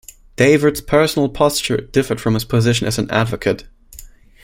Davis's 0.35 0.81
personal 0.81 1.29
posture 1.29 1.77
differed 1.77 2.19
from 2.19 2.33
his 2.33 2.43
position 2.43 2.87
as 2.87 2.97
an 2.97 3.07
advocate. 3.11 3.65